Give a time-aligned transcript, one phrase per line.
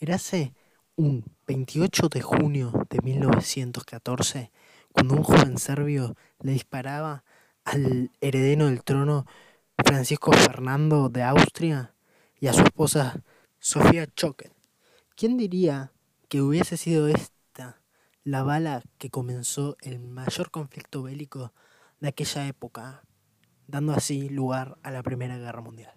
[0.00, 0.54] Érase
[0.94, 4.52] un 28 de junio de 1914
[4.92, 7.24] cuando un joven serbio le disparaba
[7.64, 9.26] al heredero del trono
[9.76, 11.96] Francisco Fernando de Austria
[12.38, 13.24] y a su esposa
[13.58, 14.52] Sofía Choquet.
[15.16, 15.92] ¿Quién diría
[16.28, 17.82] que hubiese sido esta
[18.22, 21.52] la bala que comenzó el mayor conflicto bélico
[21.98, 23.02] de aquella época,
[23.66, 25.92] dando así lugar a la Primera Guerra Mundial?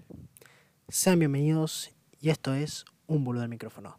[0.89, 3.93] Sean bienvenidos y esto es Un boludo del micrófono.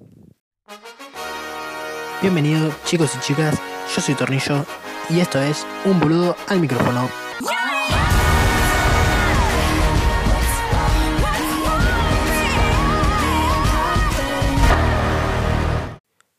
[2.22, 3.60] Bienvenidos chicos y chicas,
[3.94, 4.64] yo soy Tornillo
[5.10, 7.10] y esto es Un boludo al micrófono.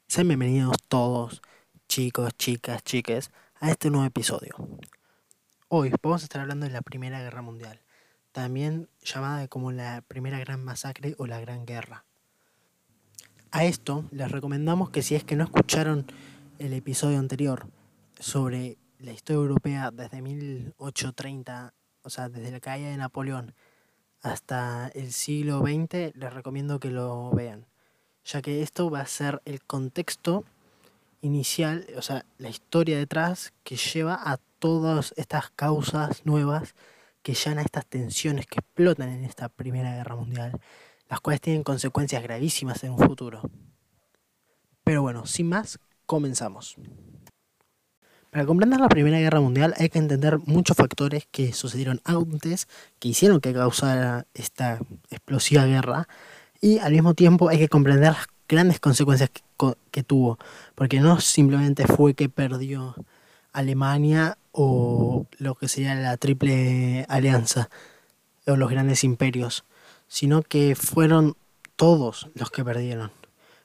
[0.07, 1.43] Sean bienvenidos todos,
[1.87, 4.55] chicos, chicas, chiques, a este nuevo episodio.
[5.67, 7.81] Hoy vamos a estar hablando de la Primera Guerra Mundial,
[8.31, 12.05] también llamada como la Primera Gran Masacre o la Gran Guerra.
[13.55, 16.07] A esto les recomendamos que si es que no escucharon
[16.57, 17.67] el episodio anterior
[18.19, 23.53] sobre la historia europea desde 1830, o sea, desde la caída de Napoleón
[24.23, 27.67] hasta el siglo XX, les recomiendo que lo vean
[28.25, 30.45] ya que esto va a ser el contexto
[31.21, 36.73] inicial, o sea, la historia detrás que lleva a todas estas causas nuevas
[37.21, 40.59] que llevan a estas tensiones que explotan en esta Primera Guerra Mundial,
[41.13, 43.47] las cuales tienen consecuencias gravísimas en un futuro.
[44.83, 46.75] Pero bueno, sin más, comenzamos.
[48.31, 53.09] Para comprender la Primera Guerra Mundial hay que entender muchos factores que sucedieron antes, que
[53.09, 54.79] hicieron que causara esta
[55.11, 56.07] explosiva guerra,
[56.59, 59.29] y al mismo tiempo hay que comprender las grandes consecuencias
[59.91, 60.39] que, tuvo,
[60.73, 62.95] porque no simplemente fue que perdió
[63.51, 67.69] Alemania o lo que sería la triple alianza
[68.47, 69.63] o los grandes imperios,
[70.07, 71.35] sino que fueron
[71.75, 73.11] todos los que perdieron.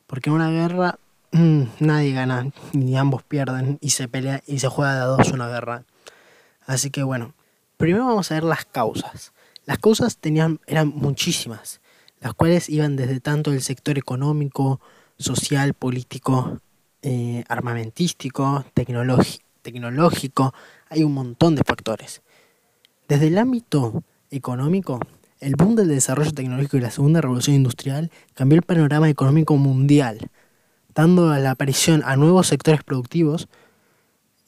[0.07, 0.99] Porque en una guerra
[1.33, 5.49] mm, nadie gana, ni ambos pierden y se pelea y se juega a dos una
[5.49, 5.85] guerra.
[6.67, 7.35] Así que bueno,
[7.77, 9.33] primero vamos a ver las causas.
[9.65, 11.81] Las causas tenían, eran muchísimas
[12.21, 14.81] las cuales iban desde tanto el sector económico,
[15.19, 16.61] social, político,
[17.03, 20.55] eh, armamentístico, tecnológico,
[20.89, 22.23] hay un montón de factores.
[23.09, 25.01] Desde el ámbito económico,
[25.41, 30.31] el boom del desarrollo tecnológico y la segunda revolución industrial cambió el panorama económico mundial,
[30.95, 33.49] dando la aparición a nuevos sectores productivos,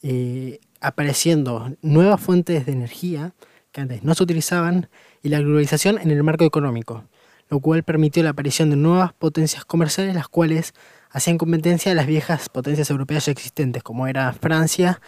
[0.03, 3.33] eh, apareciendo nuevas fuentes de energía
[3.71, 4.89] que antes no se utilizaban
[5.23, 7.03] y la globalización en el marco económico
[7.51, 10.73] lo cual permitió la aparición de nuevas potencias comerciales, las cuales
[11.09, 15.01] hacían competencia a las viejas potencias europeas ya existentes, como era Francia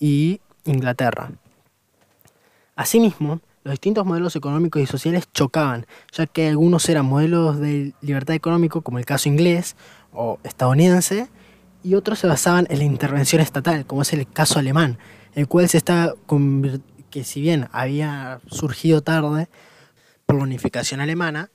[0.00, 1.30] y Inglaterra.
[2.74, 8.36] Asimismo, los distintos modelos económicos y sociales chocaban, ya que algunos eran modelos de libertad
[8.36, 9.74] económico, como el caso inglés
[10.12, 11.28] o estadounidense,
[11.82, 14.98] y otros se basaban en la intervención estatal, como es el caso alemán,
[15.34, 16.14] el cual se está
[17.10, 19.48] que si bien había surgido tarde
[20.26, 21.50] por la unificación alemana,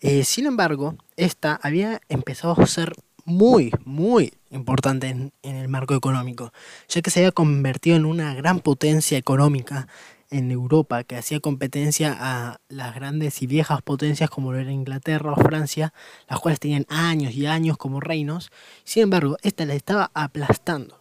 [0.00, 2.92] eh, sin embargo, esta había empezado a ser
[3.24, 6.52] muy, muy importante en, el marco económico,
[6.88, 9.88] ya que se había convertido en una gran potencia económica
[10.30, 15.36] en Europa que hacía competencia a las grandes y viejas potencias como era Inglaterra o
[15.36, 15.92] Francia,
[16.28, 18.50] las cuales tenían años y años como reinos.
[18.84, 21.00] Sin embargo, esta la estaba aplastando.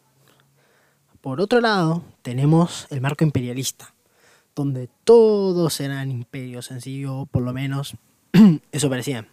[1.21, 3.93] Por otro lado, tenemos el marco imperialista,
[4.55, 7.97] donde todos eran imperios en sí, o por lo menos
[8.71, 9.27] Eso parecía.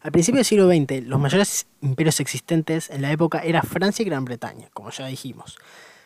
[0.00, 4.06] Al principio del siglo XX, los mayores imperios existentes en la época eran Francia y
[4.06, 5.56] Gran Bretaña, como ya dijimos.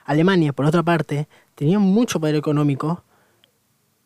[0.08, 3.04] Alemania, por otra parte, tenía mucho poder económico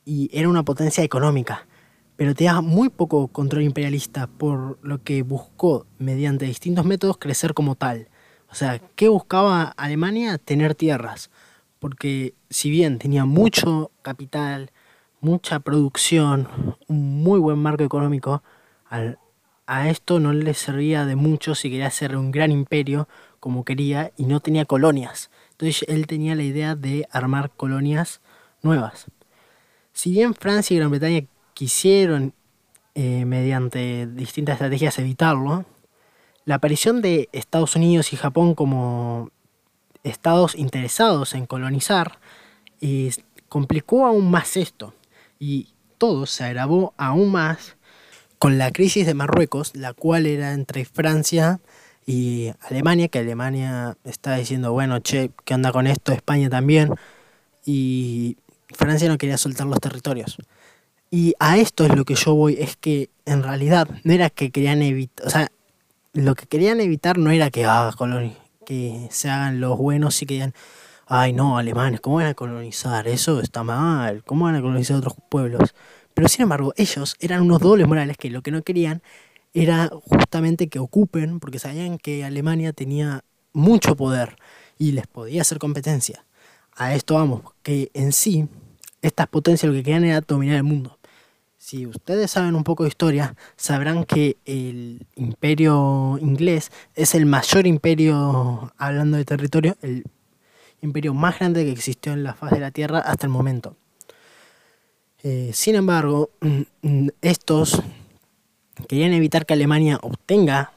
[0.05, 1.69] y era una potencia económica,
[2.17, 7.77] pero tenía muy poco control imperialista, por lo que buscó, mediante distintos métodos, crecer como
[7.77, 8.09] tal.
[8.51, 10.39] O sea, ¿qué buscaba Alemania?
[10.39, 11.31] Tener tierras,
[11.79, 14.73] porque si bien tenía mucho capital,
[15.21, 16.49] mucha producción,
[16.89, 18.43] un muy buen marco económico,
[19.67, 23.07] a esto no le servía de mucho si quería hacer un gran imperio
[23.39, 25.31] como quería y no tenía colonias.
[25.63, 28.21] Entonces él tenía la idea de armar colonias
[28.63, 29.07] nuevas.
[29.93, 31.25] Si bien Francia y Gran Bretaña
[31.55, 32.35] quisieron
[32.97, 35.65] eh, mediante distintas estrategias evitarlo,
[36.47, 39.31] la aparición de Estados Unidos y Japón como
[40.03, 42.19] estados interesados en colonizar
[42.81, 43.13] eh,
[43.49, 44.95] complicó aún más esto
[45.39, 47.77] y todo se agravó aún más
[48.41, 51.61] con la crisis de Marruecos, la cual era entre Francia
[52.69, 56.13] Alemania, que Alemania está diciendo, bueno, che, ¿qué onda con esto?
[56.13, 56.95] España también.
[57.65, 58.37] Y
[58.75, 60.37] Francia no quería soltar los territorios.
[61.11, 64.51] Y a esto es lo que yo voy, es que en realidad no era que
[64.51, 65.49] querían evitar, o sea,
[66.15, 67.91] lo que querían evitar no era que, ah,
[68.65, 70.53] que se hagan los buenos y que
[71.07, 73.07] ay no, alemanes, ¿cómo van a colonizar?
[73.09, 75.75] Eso está mal, ¿cómo van a colonizar otros pueblos?
[76.15, 79.03] Pero sin embargo, ellos eran unos dobles morales que lo que no querían
[79.55, 84.37] era justamente que ocupen, porque sabían que Alemania tenía mucho poder
[84.79, 86.25] y les podía hacer competencia.
[86.75, 88.49] A esto vamos, que en sí,
[89.03, 90.99] estas potencias lo que querían era dominar el mundo.
[91.59, 97.67] Si ustedes saben un poco de historia, sabrán que el imperio inglés es el mayor
[97.67, 100.05] imperio, hablando de territorio, el
[100.81, 103.77] imperio más grande que existió en la faz de la Tierra hasta el momento.
[105.23, 106.31] Eh, sin embargo,
[107.23, 107.81] estos
[108.89, 110.73] querían evitar que Alemania obtenga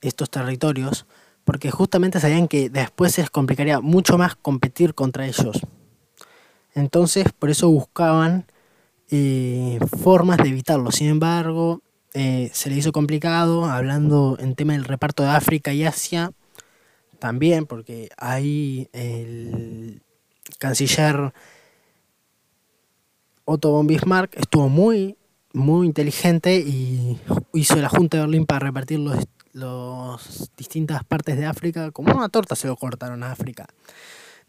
[0.00, 1.06] estos territorios
[1.44, 5.60] porque justamente sabían que después se les complicaría mucho más competir contra ellos.
[6.74, 8.46] Entonces, por eso buscaban
[9.10, 10.90] eh, formas de evitarlo.
[10.90, 11.82] Sin embargo,
[12.14, 16.32] eh, se le hizo complicado, hablando en tema del reparto de África y Asia,
[17.18, 20.02] también, porque ahí el
[20.58, 21.32] canciller
[23.44, 25.16] Otto von Bismarck estuvo muy,
[25.56, 27.18] muy inteligente y
[27.54, 32.28] hizo la Junta de Berlín para repartir los, los distintas partes de África, como una
[32.28, 33.66] torta se lo cortaron a África.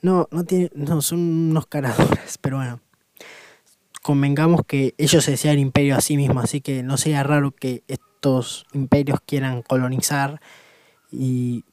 [0.01, 2.79] No, no, tiene, no son unos caradores, pero bueno
[4.07, 7.83] convengamos que ellos se decían imperio a sí mismos, así que no sería raro que
[7.89, 10.39] estos imperios quieran colonizar
[11.11, 11.65] y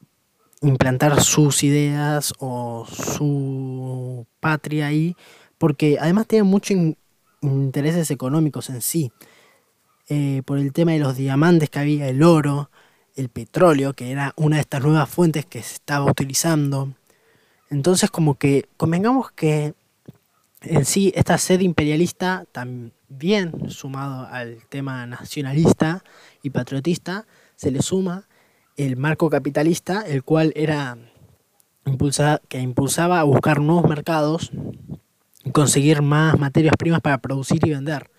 [0.61, 5.15] implantar sus ideas o su patria ahí,
[5.57, 6.77] porque además tienen muchos
[7.41, 9.11] intereses económicos en sí,
[10.09, 12.69] eh, por el tema de los diamantes que había, el oro,
[13.15, 16.93] el petróleo, que era una de estas nuevas fuentes que se estaba utilizando.
[17.69, 19.73] Entonces como que convengamos que
[20.61, 26.03] en sí esta sed imperialista, también sumado al tema nacionalista
[26.43, 28.27] y patriotista, se le suma
[28.77, 30.97] el marco capitalista, el cual era
[31.85, 34.51] impulsada, que impulsaba a buscar nuevos mercados
[35.51, 38.09] conseguir más materias primas para producir y vender.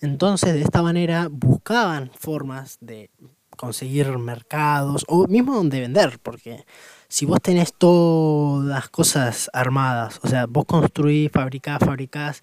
[0.00, 3.10] Entonces, de esta manera buscaban formas de
[3.56, 6.66] conseguir mercados o mismo donde vender, porque
[7.08, 12.42] si vos tenés todas las cosas armadas, o sea, vos construís, fabricás, fabricás,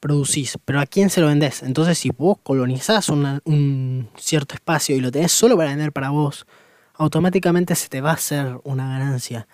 [0.00, 1.62] producís, pero ¿a quién se lo vendés?
[1.62, 6.46] Entonces, si vos colonizás un cierto espacio y lo tenés solo para vender para vos,
[6.94, 9.46] automáticamente se te va a hacer una ganancia,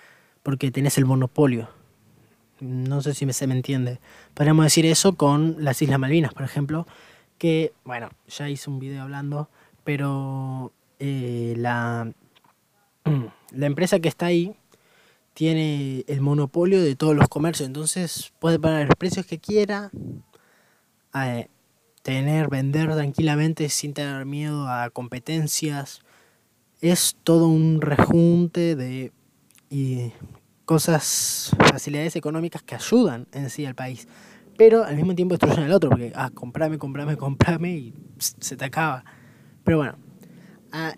[0.44, 1.68] porque tenés el monopolio.
[2.60, 4.00] No sé si se me entiende.
[4.34, 6.86] Podríamos decir eso con las Islas Malvinas, por ejemplo,
[7.38, 9.48] que, bueno, ya hice un video hablando,
[9.84, 12.12] pero eh, la
[13.52, 14.56] la empresa que está ahí
[15.34, 19.90] tiene el monopolio de todos los comercios, entonces puede poner los precios que quiera,
[21.14, 21.48] eh,
[22.02, 26.02] tener, vender tranquilamente sin tener miedo a competencias.
[26.80, 29.12] Es todo un rejunte de
[29.70, 30.12] y
[30.64, 34.08] cosas, facilidades económicas que ayudan en sí al país,
[34.56, 38.64] pero al mismo tiempo destruyen al otro, porque, ah, comprame, comprame, comprame y se te
[38.64, 39.05] acaba.
[39.64, 39.96] Pero bueno,
[40.72, 40.94] ah,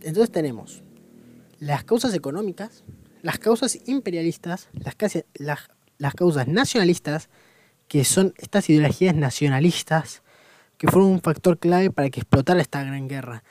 [0.00, 0.82] entonces tenemos
[1.58, 2.84] las causas económicas,
[3.22, 4.96] las causas imperialistas, las,
[5.34, 7.28] las, las causas nacionalistas,
[7.88, 10.22] que son estas ideologías nacionalistas
[10.78, 13.44] que fueron un factor clave para que explotara esta gran guerra,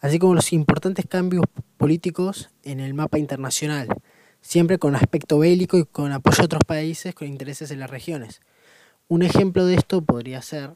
[0.00, 1.44] así como los importantes cambios
[1.76, 3.88] políticos en el mapa internacional,
[4.48, 8.40] siempre con aspecto bélico y con apoyo a otros países con intereses en las regiones.
[9.06, 10.70] Un ejemplo de esto podría ser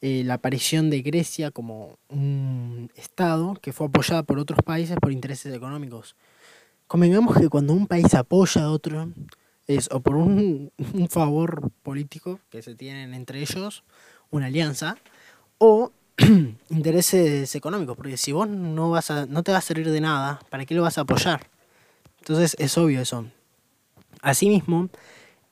[0.00, 5.12] eh, la aparición de Grecia como un Estado que fue apoyada por otros países por
[5.12, 6.16] intereses económicos.
[6.86, 9.10] Convengamos que cuando un país apoya a otro,
[9.66, 10.72] es o por un,
[11.10, 13.84] favor político que se tienen entre ellos,
[14.30, 14.96] una alianza,
[15.58, 15.92] o
[16.70, 20.40] intereses económicos, porque si vos no, vas a, no te va a servir de nada,
[20.48, 21.57] ¿para qué lo vas a apoyar?
[22.20, 23.26] Entonces es obvio eso.
[24.20, 24.88] Asimismo,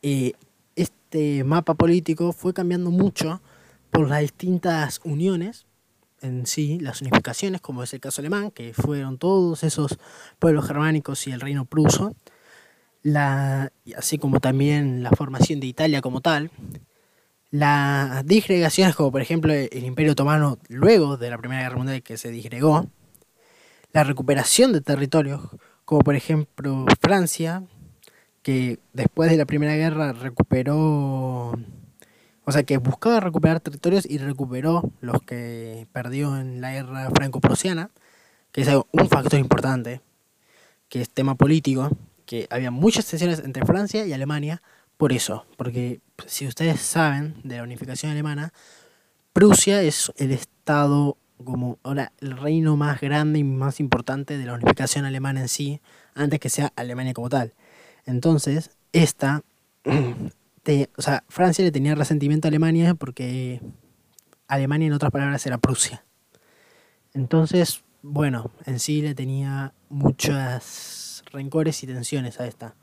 [0.03, 0.33] eh,
[0.75, 3.41] este mapa político fue cambiando mucho
[3.91, 5.67] por las distintas uniones
[6.21, 9.99] en sí, las unificaciones, como es el caso alemán, que fueron todos esos
[10.39, 12.15] pueblos germánicos y el reino pruso,
[13.03, 16.51] la, así como también la formación de Italia como tal,
[17.51, 22.17] las disgregaciones como por ejemplo el Imperio Otomano luego de la Primera Guerra Mundial que
[22.17, 22.87] se disgregó,
[23.93, 25.41] la recuperación de territorios
[25.87, 27.63] como por ejemplo Francia,
[28.43, 31.55] que después de la Primera Guerra recuperó
[32.49, 37.91] o sea que buscaba recuperar territorios y recuperó los que perdió en la guerra franco-prusiana,
[38.53, 40.01] que es un factor importante,
[40.89, 41.91] que es tema político,
[42.25, 44.63] que había muchas tensiones entre Francia y Alemania
[44.97, 48.53] por eso, porque si ustedes saben de la unificación alemana,
[49.33, 54.55] Prusia es el estado como ahora el reino más grande y más importante de la
[54.55, 55.81] unificación alemana en sí,
[56.15, 57.55] antes que sea Alemania como tal.
[58.05, 59.43] Entonces, esta,
[60.97, 63.61] o sea, Francia le tenía resentimiento a Alemania porque
[64.49, 66.05] Alemania, en otras palabras, era Prusia.
[67.15, 72.75] Entonces, bueno, en sí le tenía muchas rencores y tensiones a esta.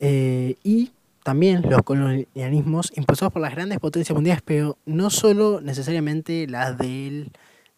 [0.00, 0.92] Eh, y
[1.22, 7.30] también los colonialismos impulsados por las grandes potencias mundiales, pero no solo necesariamente las de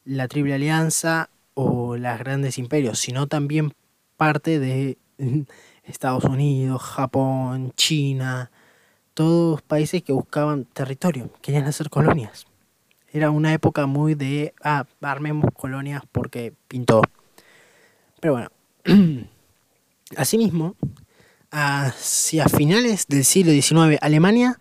[0.05, 3.73] la Triple Alianza o los grandes imperios, sino también
[4.17, 4.99] parte de
[5.85, 8.51] Estados Unidos, Japón, China,
[9.15, 12.47] todos países que buscaban territorio, querían hacer colonias.
[13.13, 17.03] Era una época muy de, ah, armemos colonias porque pintó.
[18.21, 18.49] Pero bueno,
[20.17, 20.77] asimismo,
[21.53, 24.59] hacia finales del siglo XIX, Alemania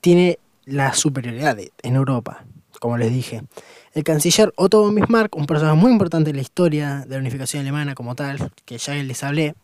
[0.00, 2.44] tiene la superioridad en Europa,
[2.80, 3.42] como les dije.
[3.92, 7.60] El canciller Otto von Bismarck, un personaje muy importante en la historia de la unificación
[7.60, 9.54] alemana como tal, que ya les hablé,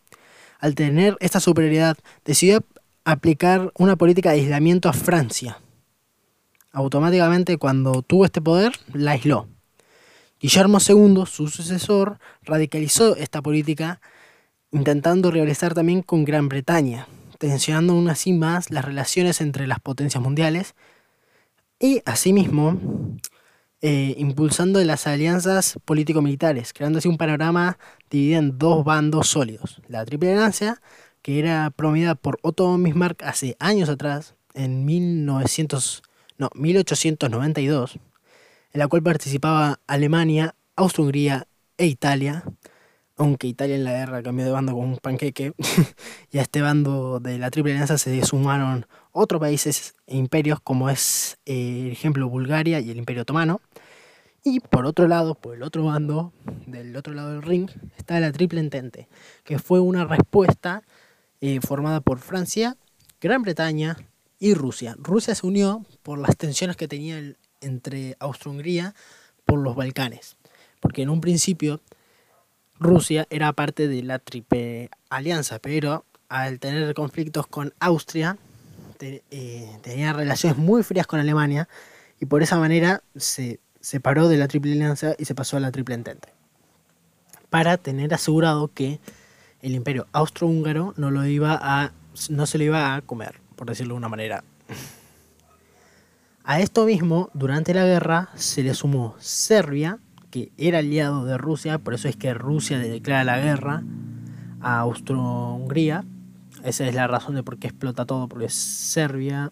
[0.60, 2.62] al tener esta superioridad, decidió
[3.04, 5.58] aplicar una política de aislamiento a Francia.
[6.72, 9.48] Automáticamente, cuando tuvo este poder, la aisló.
[10.40, 14.00] Guillermo II, su sucesor, radicalizó esta política
[14.76, 20.22] intentando rivalizar también con Gran Bretaña, tensionando aún así más las relaciones entre las potencias
[20.22, 20.74] mundiales
[21.80, 22.78] y asimismo
[23.80, 27.78] eh, impulsando las alianzas político-militares, creando así un panorama
[28.10, 29.80] dividido en dos bandos sólidos.
[29.88, 30.82] La Triple Alianza,
[31.22, 36.02] que era promovida por Otto Bismarck hace años atrás, en 1900,
[36.36, 37.98] no, 1892,
[38.72, 41.46] en la cual participaba Alemania, Austria-Hungría
[41.78, 42.44] e Italia,
[43.16, 45.52] aunque Italia en la guerra cambió de bando con un panqueque,
[46.32, 50.90] y a este bando de la Triple Alianza se sumaron otros países e imperios como
[50.90, 53.60] es eh, el ejemplo Bulgaria y el Imperio Otomano.
[54.44, 56.32] Y por otro lado, por el otro bando,
[56.66, 59.08] del otro lado del ring, está la Triple Entente,
[59.42, 60.84] que fue una respuesta
[61.40, 62.76] eh, formada por Francia,
[63.20, 63.96] Gran Bretaña
[64.38, 64.94] y Rusia.
[64.98, 67.20] Rusia se unió por las tensiones que tenía
[67.60, 68.94] entre Austria-Hungría
[69.44, 70.36] por los Balcanes,
[70.80, 71.80] porque en un principio
[72.78, 78.36] Rusia era parte de la Triple Alianza, pero al tener conflictos con Austria,
[79.00, 81.68] eh, tenía relaciones muy frías con Alemania
[82.20, 85.70] y por esa manera se separó de la Triple Alianza y se pasó a la
[85.70, 86.28] Triple Entente.
[87.50, 89.00] Para tener asegurado que
[89.62, 91.92] el imperio austrohúngaro no, lo iba a,
[92.28, 94.44] no se lo iba a comer, por decirlo de una manera.
[96.44, 99.98] A esto mismo, durante la guerra, se le sumó Serbia,
[100.36, 103.82] que era aliado de Rusia, por eso es que Rusia le declara la guerra
[104.60, 106.04] a Austro-Hungría.
[106.62, 109.50] Esa es la razón de por qué explota todo, porque Serbia,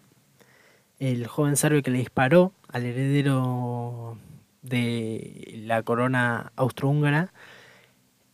[0.99, 4.19] el joven serbio que le disparó al heredero
[4.61, 7.33] de la corona austrohúngara,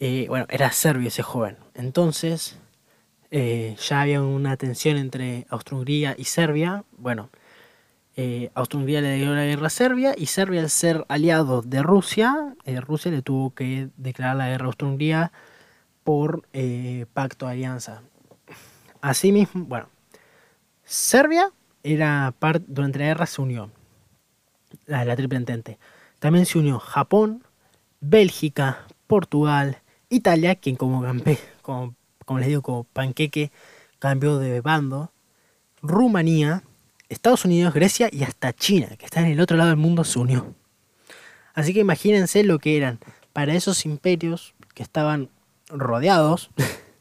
[0.02, 1.56] eh, bueno, era serbio ese joven.
[1.74, 2.58] Entonces,
[3.30, 6.84] eh, ya había una tensión entre Austro-Hungría y Serbia.
[6.98, 7.30] Bueno,
[8.16, 12.56] eh, Austria-Hungría le dio la guerra a Serbia y Serbia al ser aliado de Rusia,
[12.66, 15.32] eh, Rusia le tuvo que declarar la guerra a Austria-Hungría
[16.04, 18.02] por eh, pacto de alianza.
[19.02, 19.88] Asimismo, bueno,
[20.84, 21.52] Serbia
[21.84, 23.72] era parte, durante la guerra se unió,
[24.86, 25.80] la, la triple entente.
[26.20, 27.44] También se unió Japón,
[28.02, 29.78] Bélgica, Portugal,
[30.10, 31.06] Italia, quien como,
[31.62, 33.52] como, como les digo, como panqueque
[34.00, 35.12] cambió de bando,
[35.82, 36.64] Rumanía,
[37.12, 40.18] Estados Unidos, Grecia y hasta China, que está en el otro lado del mundo, se
[40.18, 40.56] unió.
[41.54, 43.00] Así que imagínense lo que eran
[43.34, 45.30] para esos imperios que estaban
[45.68, 46.50] rodeados,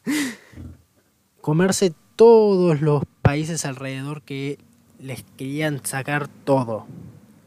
[1.40, 4.58] comerse todos los países alrededor que
[4.98, 6.88] les querían sacar todo.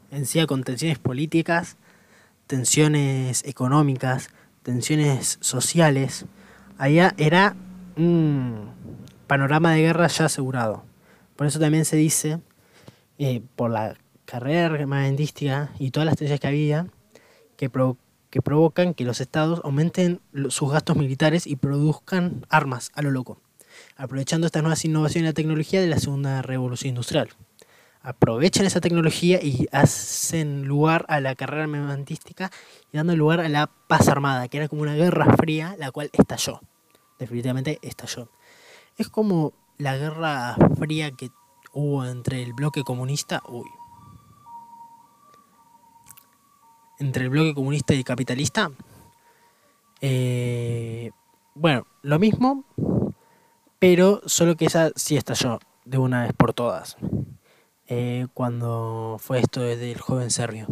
[0.09, 1.75] En sí, con tensiones políticas,
[2.47, 4.29] tensiones económicas,
[4.63, 6.25] tensiones sociales.
[6.77, 7.57] Allá era
[7.97, 8.69] un
[9.27, 10.85] panorama de guerra ya asegurado.
[11.35, 12.39] Por eso también se dice
[13.17, 16.87] eh, por la carrera armamentística y todas las tensiones que había,
[17.57, 17.69] que,
[18.29, 23.39] que provocan que los estados aumenten sus gastos militares y produzcan armas a lo loco,
[23.95, 27.29] aprovechando estas nuevas innovaciones y la tecnología de la segunda revolución industrial.
[28.01, 32.51] Aprovechan esa tecnología y hacen lugar a la carrera armamentística
[32.91, 36.09] y dando lugar a la paz armada, que era como una guerra fría, la cual
[36.11, 36.59] estalló.
[37.17, 38.29] Definitivamente estalló.
[38.97, 41.29] Es como la guerra fría que
[41.73, 43.69] hubo entre el bloque comunista, uy,
[46.99, 48.71] entre el bloque comunista y capitalista,
[50.01, 51.11] eh,
[51.55, 52.63] bueno, lo mismo,
[53.79, 56.97] pero solo que esa sí estalló de una vez por todas,
[57.87, 60.67] eh, cuando fue esto del joven serbio.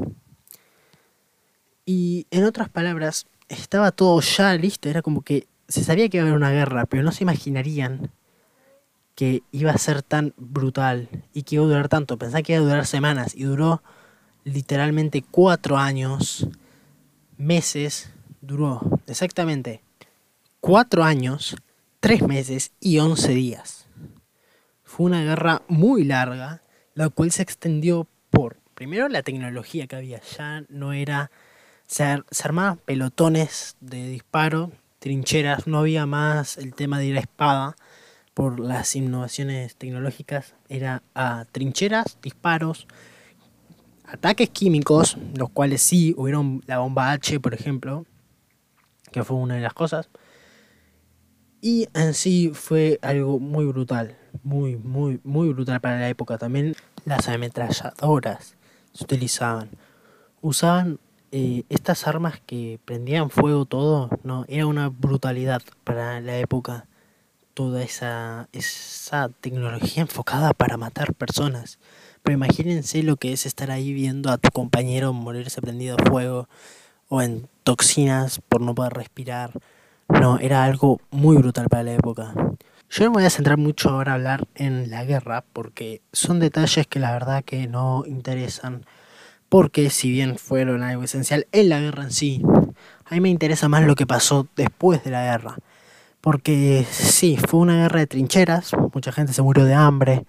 [1.86, 6.26] Y en otras palabras, estaba todo ya listo, era como que se sabía que iba
[6.26, 8.12] a haber una guerra, pero no se imaginarían
[9.16, 12.18] que iba a ser tan brutal y que iba a durar tanto.
[12.18, 13.84] Pensaba que iba a durar semanas y duró
[14.44, 16.48] literalmente cuatro años,
[17.38, 19.82] meses, duró exactamente
[20.60, 21.56] cuatro años,
[22.00, 23.88] tres meses y once días.
[24.84, 26.62] Fue una guerra muy larga,
[26.94, 30.22] la cual se extendió por, primero, la tecnología que había.
[30.38, 31.32] Ya no era,
[31.88, 37.76] se, se armaban pelotones de disparo, trincheras, no había más el tema de la espada
[38.34, 40.56] por las innovaciones tecnológicas.
[40.70, 42.88] Era a trincheras, disparos,
[44.06, 48.06] ataques químicos, los cuales sí hubieron la bomba H, por ejemplo,
[49.12, 50.10] que fue una de las cosas.
[51.62, 56.38] Y en sí fue algo muy brutal, muy, muy, muy brutal para la época.
[56.38, 58.56] También las ametralladoras
[58.94, 59.70] se utilizaban.
[60.42, 61.00] Usaban
[61.32, 66.88] eh, estas armas que prendían fuego todo, no, era una brutalidad para la época.
[67.62, 71.78] Toda esa, esa tecnología enfocada para matar personas.
[72.24, 76.50] Pero imagínense lo que es estar ahí viendo a tu compañero morirse prendido a fuego
[77.08, 79.52] o en toxinas por no poder respirar.
[80.10, 82.34] No, era algo muy brutal para la época.
[82.90, 86.40] Yo no me voy a centrar mucho ahora a hablar en la guerra porque son
[86.40, 88.88] detalles que la verdad que no interesan.
[89.50, 92.42] Porque si bien fueron algo esencial en la guerra en sí,
[93.06, 95.58] a mí me interesa más lo que pasó después de la guerra.
[96.22, 100.26] Porque sí, fue una guerra de trincheras, mucha gente se murió de hambre,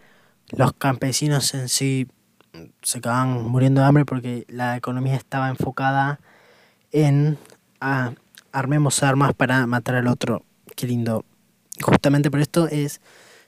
[0.50, 2.08] los campesinos en sí
[2.82, 6.20] se acaban muriendo de hambre porque la economía estaba enfocada
[6.90, 7.38] en
[7.80, 8.12] ah,
[8.52, 10.44] armemos armas para matar al otro.
[10.76, 11.24] Qué lindo.
[11.80, 13.00] Justamente por esto es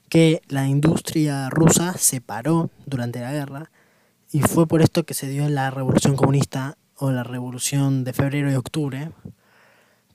[0.09, 3.71] que la industria rusa se paró durante la guerra
[4.31, 8.51] y fue por esto que se dio la revolución comunista o la revolución de febrero
[8.51, 9.11] y octubre,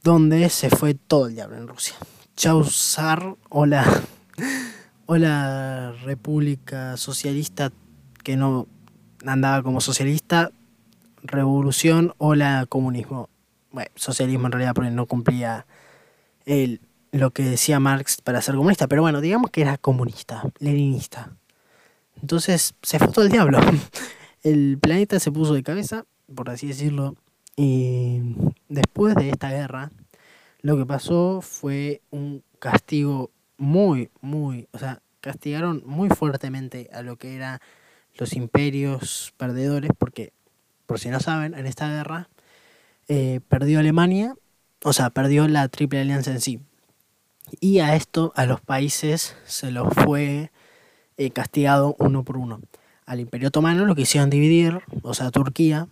[0.03, 1.97] donde se fue todo el diablo en Rusia.
[2.41, 3.85] Chau zar o la
[5.05, 7.71] o la República Socialista
[8.25, 8.67] que no
[9.27, 10.51] andaba como socialista,
[11.23, 13.29] revolución o la comunismo.
[13.73, 15.67] Bueno, socialismo en realidad porque no cumplía
[16.47, 16.81] el,
[17.13, 21.37] lo que decía Marx para ser comunista, pero bueno, digamos que era comunista, leninista.
[22.23, 23.59] Entonces se fue todo el diablo.
[24.43, 27.17] El planeta se puso de cabeza, por así decirlo,
[27.55, 28.23] y
[28.71, 29.91] después de esta guerra,
[30.63, 37.17] lo que pasó fue un castigo muy, muy, o sea, castigaron muy fuertemente a lo
[37.17, 37.61] que eran
[38.15, 40.33] los imperios perdedores, porque,
[40.87, 42.29] por si no saben, en esta guerra
[43.09, 44.35] eh, perdió Alemania,
[44.83, 46.61] o sea, perdió la Triple Alianza en sí.
[47.61, 50.51] Y a esto, a los países se los fue
[51.17, 52.61] eh, castigado uno por uno.
[53.07, 55.89] Al Imperio Otomano lo quisieron dividir, o sea, Turquía,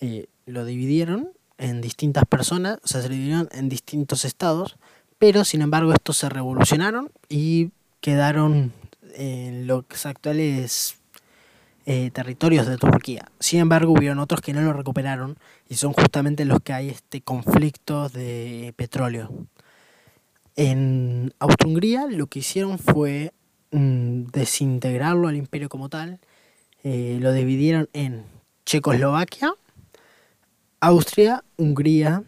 [0.00, 4.76] eh, lo dividieron en distintas personas, o sea, se dividieron en distintos estados,
[5.18, 7.70] pero sin embargo estos se revolucionaron y
[8.00, 8.72] quedaron
[9.14, 10.96] en los actuales
[11.86, 13.26] eh, territorios de Turquía.
[13.38, 15.36] Sin embargo, hubieron otros que no lo recuperaron
[15.68, 19.30] y son justamente los que hay este conflicto de petróleo.
[20.56, 23.32] En Austria-Hungría lo que hicieron fue
[23.70, 26.20] mm, desintegrarlo al imperio como tal.
[26.84, 28.24] Eh, lo dividieron en
[28.64, 29.52] Checoslovaquia,
[30.80, 32.24] Austria, Hungría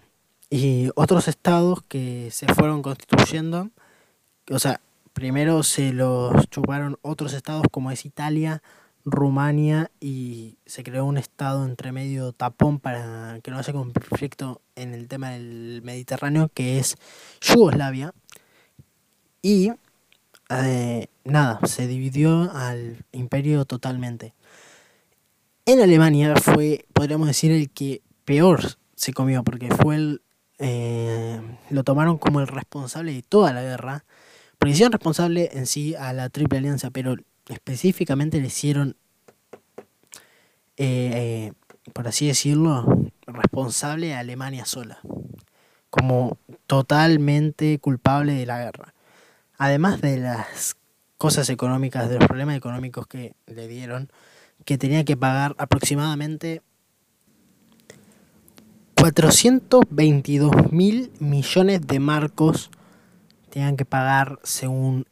[0.51, 3.71] y otros estados que se fueron constituyendo,
[4.51, 4.81] o sea,
[5.15, 8.63] primero se los chuparon otros estados como es Italia,
[9.05, 14.95] Rumania y se creó un estado entre medio tapón para que no haya conflicto en
[14.95, 16.97] el tema del Mediterráneo que es
[17.41, 18.13] Yugoslavia
[19.41, 19.73] y
[20.51, 24.35] eh, nada, se dividió al imperio totalmente.
[25.65, 28.61] En Alemania fue, podríamos decir, el que peor
[28.95, 30.23] se comió porque fue el
[30.65, 34.05] eh, lo tomaron como el responsable de toda la guerra.
[34.59, 37.17] Porque hicieron responsable en sí a la Triple Alianza, pero
[37.49, 38.97] específicamente le hicieron,
[40.77, 41.11] eh,
[41.49, 41.53] eh,
[41.93, 45.01] por así decirlo, responsable a Alemania sola.
[45.91, 48.95] Como totalmente culpable de la guerra.
[49.59, 50.77] Además de las
[51.19, 54.11] cosas económicas, de los problemas económicos que le dieron,
[54.65, 56.63] que tenía que pagar aproximadamente
[59.03, 62.71] 422 mil millones de marcos
[63.51, 65.07] tenían que pagar según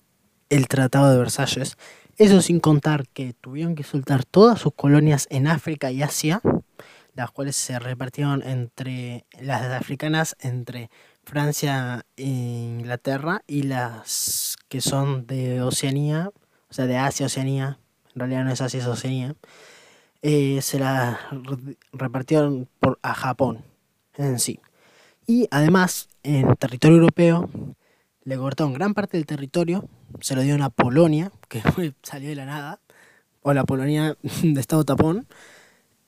[0.48, 1.76] el Tratado de Versalles.
[2.16, 6.40] Eso sin contar que tuvieron que soltar todas sus colonias en África y Asia,
[7.14, 10.88] las cuales se repartieron entre las africanas entre
[11.24, 16.30] Francia e Inglaterra y las que son de Oceanía,
[16.68, 17.80] o sea, de Asia, Oceanía,
[18.14, 19.34] en realidad no es Asia, Oceanía,
[20.22, 21.18] eh, se las
[21.92, 23.64] repartieron por, a Japón
[24.16, 24.60] en sí.
[25.26, 27.48] Y además, en territorio europeo,
[28.24, 29.88] le cortaron gran parte del territorio,
[30.20, 31.62] se lo dieron a Polonia, que
[32.02, 32.80] salió de la nada,
[33.42, 35.26] o la Polonia de estado tapón,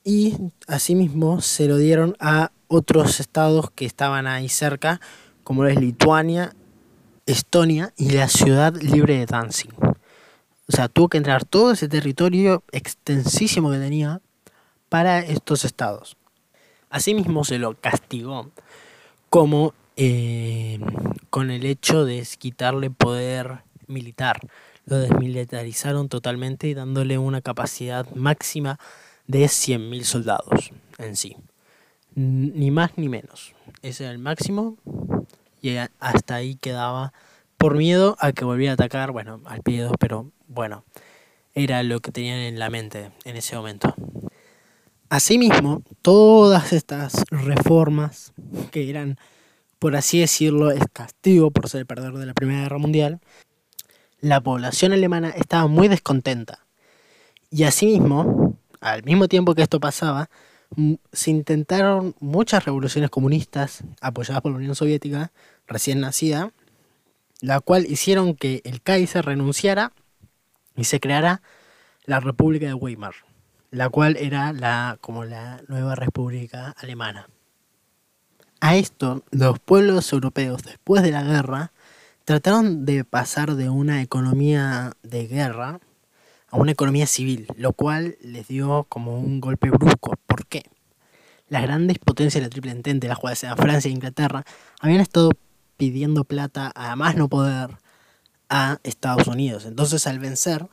[0.04, 0.36] y
[0.66, 5.00] asimismo se lo dieron a otros estados que estaban ahí cerca,
[5.44, 6.54] como es Lituania,
[7.26, 9.72] Estonia y la ciudad libre de Danzig.
[9.80, 14.20] O sea, tuvo que entrar todo ese territorio extensísimo que tenía
[14.88, 16.16] para estos estados.
[16.92, 18.50] Asimismo se lo castigó
[19.30, 20.78] como eh,
[21.30, 24.40] con el hecho de quitarle poder militar.
[24.84, 28.78] Lo desmilitarizaron totalmente y dándole una capacidad máxima
[29.26, 31.38] de 100.000 soldados en sí.
[32.14, 33.54] Ni más ni menos.
[33.80, 34.76] Ese era el máximo
[35.62, 37.14] y hasta ahí quedaba
[37.56, 40.84] por miedo a que volviera a atacar, bueno, al piedo, pero bueno,
[41.54, 43.94] era lo que tenían en la mente en ese momento.
[45.12, 48.32] Asimismo, todas estas reformas
[48.70, 49.18] que eran,
[49.78, 53.20] por así decirlo, el castigo por ser el perdedor de la Primera Guerra Mundial,
[54.22, 56.64] la población alemana estaba muy descontenta.
[57.50, 60.30] Y asimismo, al mismo tiempo que esto pasaba,
[61.12, 65.30] se intentaron muchas revoluciones comunistas apoyadas por la Unión Soviética,
[65.66, 66.52] recién nacida,
[67.42, 69.92] la cual hicieron que el Kaiser renunciara
[70.74, 71.42] y se creara
[72.06, 73.12] la República de Weimar
[73.72, 77.28] la cual era la, como la nueva república alemana.
[78.60, 81.72] A esto, los pueblos europeos, después de la guerra,
[82.24, 85.80] trataron de pasar de una economía de guerra
[86.50, 90.16] a una economía civil, lo cual les dio como un golpe brusco.
[90.26, 90.64] ¿Por qué?
[91.48, 94.44] Las grandes potencias de la Triple Entente, las cuales eran Francia e Inglaterra,
[94.80, 95.30] habían estado
[95.78, 97.70] pidiendo plata a más no poder
[98.50, 99.64] a Estados Unidos.
[99.64, 100.68] Entonces, al vencer,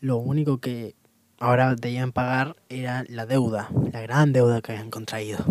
[0.00, 0.96] lo único que
[1.42, 5.44] ahora debían pagar era la deuda, la gran deuda que habían contraído.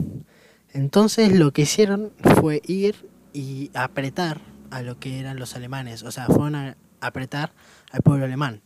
[0.71, 6.11] Entonces lo que hicieron fue ir y apretar a lo que eran los alemanes, o
[6.11, 7.51] sea, fueron a apretar
[7.91, 8.61] al pueblo alemán.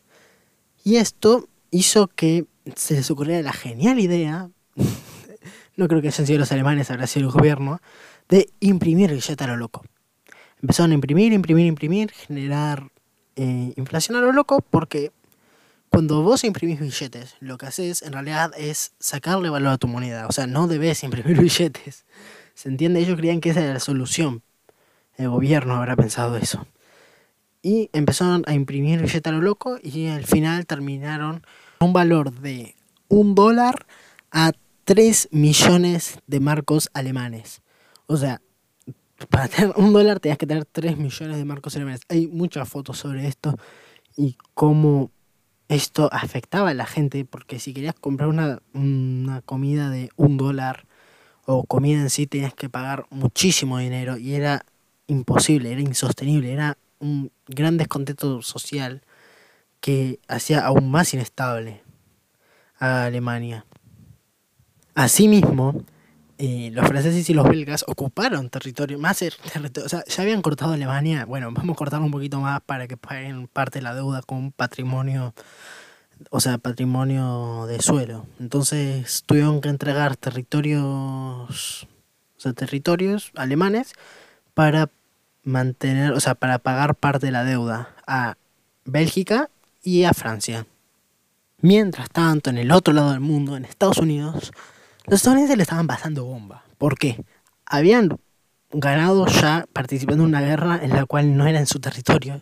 [0.84, 4.52] Y esto hizo que se les ocurriera la genial idea,
[5.76, 7.82] no creo que hayan sido los alemanes, habrá sido el gobierno,
[8.30, 9.84] de imprimir billetes a lo loco.
[10.62, 12.92] Empezaron a imprimir, imprimir, imprimir, generar
[13.36, 15.12] eh, inflación a lo loco, porque
[15.96, 20.28] cuando vos imprimís billetes, lo que haces en realidad es sacarle valor a tu moneda.
[20.28, 22.04] O sea, no debes imprimir billetes.
[22.54, 23.00] ¿Se entiende?
[23.00, 24.44] Ellos creían que esa era la solución.
[25.16, 26.68] El gobierno habrá pensado eso.
[27.62, 31.46] Y empezaron a imprimir billetes a lo loco y al final terminaron
[31.80, 32.76] un valor de
[33.08, 33.86] un dólar
[34.32, 34.52] a
[34.84, 37.62] 3 millones de marcos alemanes.
[38.08, 38.42] O sea,
[39.30, 42.02] para tener un dólar tenías que tener 3 millones de marcos alemanes.
[42.10, 43.58] Hay muchas fotos sobre esto
[44.18, 45.10] y cómo
[45.70, 50.86] esto afectaba a la gente porque si querías comprar una, comida de un dólar
[51.46, 54.66] o comida en sí tenías que pagar muchísimo dinero y era
[55.08, 59.02] imposible, era insostenible, era un gran descontento social
[59.80, 61.82] que hacía aún más inestable
[62.80, 63.66] a Alemania.
[64.96, 65.84] Asimismo,
[66.38, 70.74] eh, los franceses y los belgas ocuparon territorio, más territorio, o sea, ya habían cortado
[70.74, 74.22] Alemania, bueno, vamos a cortar un poquito más para que paguen parte de la deuda
[74.22, 75.34] con patrimonio,
[76.32, 78.28] o sea, patrimonio de suelo.
[78.40, 80.84] Entonces tuvieron que entregar territorios,
[81.84, 83.94] o sea, territorios alemanes
[84.54, 84.90] para
[85.44, 88.36] mantener, o sea, para pagar parte de la deuda a
[88.84, 89.50] Bélgica
[89.84, 90.66] y a Francia.
[91.62, 94.52] Mientras tanto, en el otro lado del mundo, en Estados Unidos,
[95.08, 96.64] los estadounidenses le estaban pasando bomba.
[96.78, 97.24] ¿Por qué?
[97.66, 98.18] Habían
[98.72, 102.42] ganado ya participando en una guerra en la cual no era en su territorio.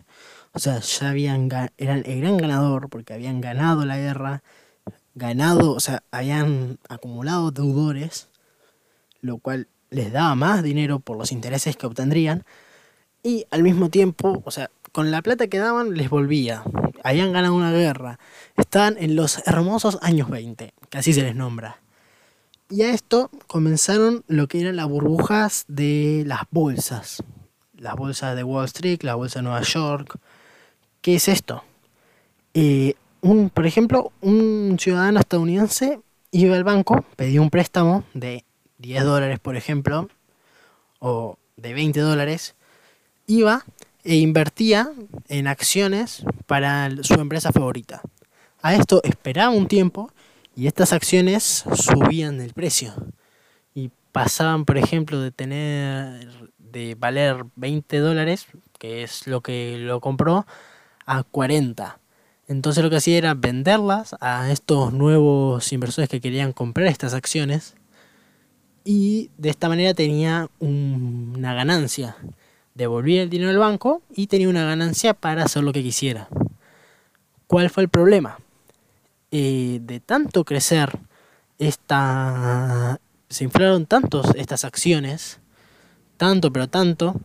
[0.52, 1.48] O sea, ya habían
[1.78, 4.42] eran el gran ganador porque habían ganado la guerra,
[5.14, 8.28] ganado, o sea, habían acumulado deudores,
[9.20, 12.44] lo cual les daba más dinero por los intereses que obtendrían
[13.22, 16.62] y al mismo tiempo, o sea, con la plata que daban les volvía.
[17.02, 18.18] Habían ganado una guerra.
[18.56, 21.83] Estaban en los hermosos años 20, que así se les nombra.
[22.74, 27.22] Y a esto comenzaron lo que eran las burbujas de las bolsas.
[27.76, 30.18] Las bolsas de Wall Street, la bolsa de Nueva York.
[31.00, 31.62] ¿Qué es esto?
[32.52, 36.00] Eh, un, por ejemplo, un ciudadano estadounidense
[36.32, 38.44] iba al banco, pedía un préstamo de
[38.78, 40.08] 10 dólares, por ejemplo,
[40.98, 42.56] o de 20 dólares,
[43.28, 43.64] iba
[44.02, 44.90] e invertía
[45.28, 48.02] en acciones para su empresa favorita.
[48.62, 50.10] A esto esperaba un tiempo
[50.56, 52.94] y estas acciones subían el precio
[53.74, 58.46] y pasaban, por ejemplo, de tener de valer 20 dólares,
[58.78, 60.46] que es lo que lo compró,
[61.06, 62.00] a 40.
[62.48, 67.74] Entonces lo que hacía era venderlas a estos nuevos inversores que querían comprar estas acciones
[68.84, 72.16] y de esta manera tenía una ganancia.
[72.74, 76.28] Devolvía el dinero al banco y tenía una ganancia para hacer lo que quisiera.
[77.46, 78.38] ¿Cuál fue el problema?
[79.36, 80.96] Eh, de tanto crecer
[81.58, 83.00] esta...
[83.28, 85.40] se inflaron tantos estas acciones,
[86.16, 87.20] tanto pero tanto,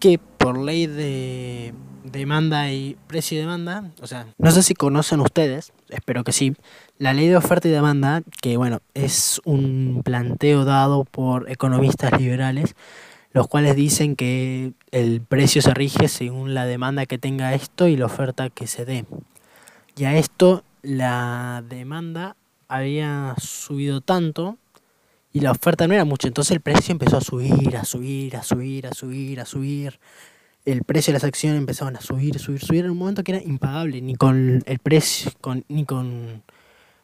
[0.00, 1.72] que por ley de
[2.04, 6.54] demanda y precio y demanda, o sea, no sé si conocen ustedes, espero que sí,
[6.98, 12.74] la ley de oferta y demanda, que bueno, es un planteo dado por economistas liberales,
[13.32, 17.96] los cuales dicen que el precio se rige según la demanda que tenga esto y
[17.96, 19.06] la oferta que se dé.
[19.96, 22.36] Y a esto la demanda
[22.68, 24.58] había subido tanto
[25.32, 28.42] y la oferta no era mucho, entonces el precio empezó a subir, a subir, a
[28.42, 30.00] subir, a subir, a subir.
[30.64, 33.42] El precio de las acciones empezaban a subir, subir, subir en un momento que era
[33.42, 36.42] impagable, ni con el precio, con, ni con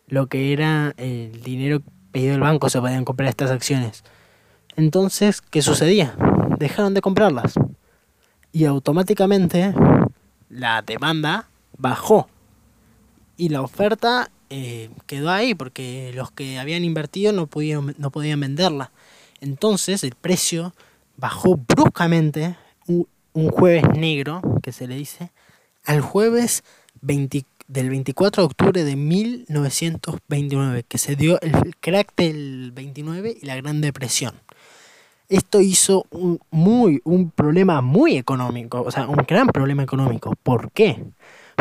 [0.08, 4.04] lo que era el dinero pedido del banco se podían comprar estas acciones.
[4.76, 6.14] Entonces, ¿qué sucedía?
[6.58, 7.54] Dejaron de comprarlas.
[8.52, 9.74] Y automáticamente
[10.48, 12.28] la demanda bajó.
[13.36, 18.40] Y la oferta eh, quedó ahí porque los que habían invertido no, podían, no podían
[18.40, 18.92] venderla.
[19.40, 20.74] Entonces el precio
[21.16, 23.06] bajó bruscamente un,
[23.50, 25.30] jueves negro, que se le dice,
[25.84, 26.64] al jueves
[27.02, 33.46] 24 del 24 de octubre de 1929, que se dio el crack del 29 y
[33.46, 34.34] la Gran Depresión.
[35.28, 40.34] Esto hizo un, muy, un problema muy económico, o sea, un gran problema económico.
[40.42, 41.04] ¿Por qué?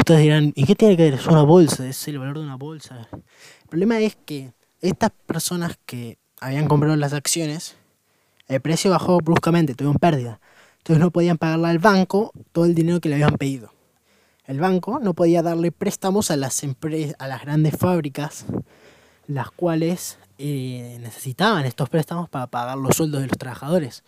[0.06, 1.14] Ustedes dirán, ¿y qué tiene que ver?
[1.16, 3.08] Es una bolsa, es el valor de una bolsa.
[3.12, 7.76] El problema es que estas personas que habían comprado las acciones,
[8.48, 10.40] el precio bajó bruscamente, tuvieron pérdida.
[10.78, 13.76] Entonces no podían pagarle al banco todo el dinero que le habían pedido
[14.48, 18.46] el banco no podía darle préstamos a las, a las grandes fábricas,
[19.28, 24.04] las cuales eh, necesitaban estos préstamos para pagar los sueldos de los trabajadores.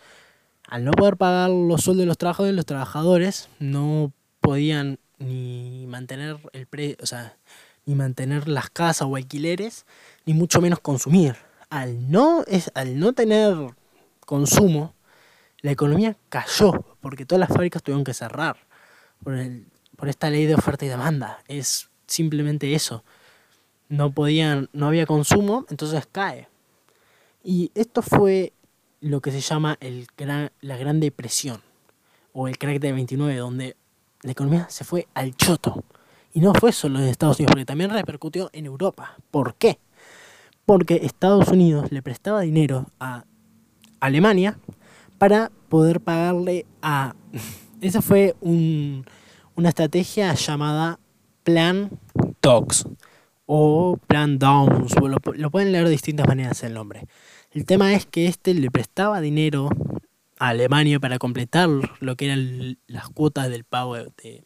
[0.68, 6.38] Al no poder pagar los sueldos de los trabajadores, los trabajadores no podían ni mantener
[6.52, 7.36] el pre, o sea,
[7.86, 9.86] ni mantener las casas o alquileres,
[10.26, 11.36] ni mucho menos consumir.
[11.70, 13.56] Al no, es, al no tener
[14.20, 14.94] consumo,
[15.60, 18.56] la economía cayó, porque todas las fábricas tuvieron que cerrar
[19.22, 19.66] por el
[19.98, 21.42] por esta ley de oferta y demanda.
[21.48, 23.02] Es simplemente eso.
[23.88, 26.48] No podían, no había consumo, entonces cae.
[27.42, 28.52] Y esto fue
[29.00, 31.62] lo que se llama el gran, la Gran Depresión
[32.32, 33.76] o el crack de 29, donde
[34.22, 35.84] la economía se fue al choto.
[36.32, 39.16] Y no fue solo en Estados Unidos, porque también repercutió en Europa.
[39.30, 39.78] ¿Por qué?
[40.66, 43.24] Porque Estados Unidos le prestaba dinero a
[44.00, 44.58] Alemania
[45.18, 47.14] para poder pagarle a...
[47.80, 49.04] Ese fue un,
[49.54, 50.98] una estrategia llamada
[51.44, 51.90] Plan
[52.40, 52.84] Talks
[53.46, 57.06] o Plan Downs, lo, pueden leer de distintas maneras el nombre.
[57.50, 59.70] El tema es que este le prestaba dinero
[60.38, 61.68] Alemania para completar
[62.00, 64.44] lo que eran las cuotas del pago de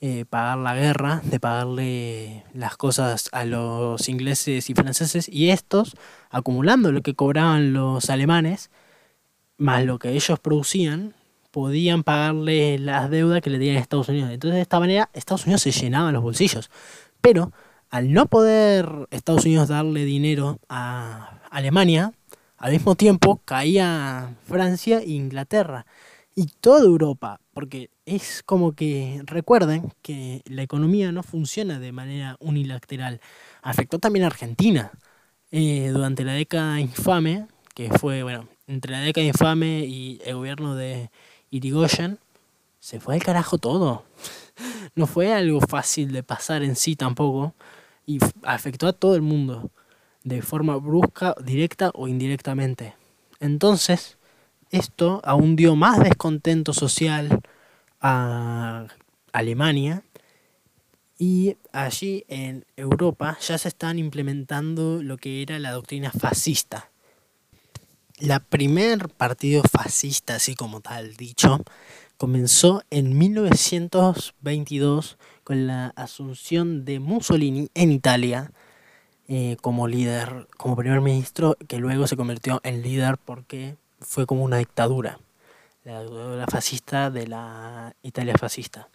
[0.00, 5.96] eh, pagar la guerra, de pagarle las cosas a los ingleses y franceses y estos,
[6.30, 8.70] acumulando lo que cobraban los alemanes,
[9.56, 11.14] más lo que ellos producían,
[11.50, 14.30] podían pagarle las deudas que le dieron a Estados Unidos.
[14.30, 16.70] Entonces de esta manera Estados Unidos se llenaba los bolsillos.
[17.22, 17.52] Pero
[17.88, 22.12] al no poder Estados Unidos darle dinero a Alemania,
[22.58, 25.86] al mismo tiempo caía Francia e Inglaterra
[26.34, 32.36] y toda Europa, porque es como que recuerden que la economía no funciona de manera
[32.40, 33.20] unilateral.
[33.62, 34.92] Afectó también a Argentina
[35.50, 40.74] eh, durante la década infame, que fue, bueno, entre la década infame y el gobierno
[40.76, 41.10] de
[41.50, 42.18] Irigoyen,
[42.80, 44.04] se fue al carajo todo.
[44.94, 47.54] No fue algo fácil de pasar en sí tampoco
[48.06, 49.70] y afectó a todo el mundo
[50.26, 52.94] de forma brusca, directa o indirectamente.
[53.40, 54.18] Entonces,
[54.70, 57.40] esto aún dio más descontento social
[58.02, 58.86] a
[59.32, 60.02] Alemania
[61.18, 66.90] y allí en Europa ya se están implementando lo que era la doctrina fascista
[68.18, 71.62] la primer partido fascista, así como tal dicho,
[72.16, 78.52] comenzó en 1922 con la asunción de Mussolini en Italia
[79.28, 84.44] eh, como líder, como primer ministro, que luego se convirtió en líder porque fue como
[84.44, 85.18] una dictadura,
[85.84, 88.88] la dictadura fascista de la Italia fascista.